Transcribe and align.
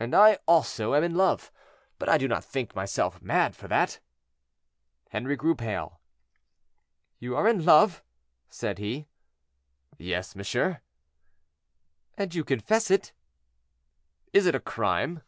"And 0.00 0.12
I 0.12 0.38
also 0.48 0.94
am 0.96 1.04
in 1.04 1.14
love, 1.14 1.52
but 2.00 2.08
I 2.08 2.18
do 2.18 2.26
not 2.26 2.44
think 2.44 2.74
myself 2.74 3.22
mad 3.22 3.54
for 3.54 3.68
that." 3.68 4.00
Henri 5.12 5.36
grew 5.36 5.54
pale. 5.54 6.00
"You 7.20 7.36
are 7.36 7.46
in 7.46 7.64
love!" 7.64 8.02
said 8.48 8.78
he. 8.78 9.06
"Yes, 9.98 10.34
monsieur." 10.34 10.80
"And 12.18 12.34
you 12.34 12.42
confess 12.42 12.90
it?" 12.90 13.12
"Is 14.32 14.46
it 14.46 14.56
a 14.56 14.58
crime?" 14.60 15.22